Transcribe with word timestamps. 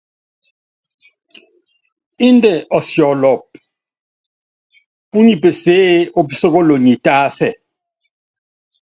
Índɛ 2.27 2.53
ɔsɔlɔpɔ, 2.77 3.55
púnyipeseé, 5.09 5.89
opísókolonyi 6.19 6.93
tásɛ. 7.05 7.49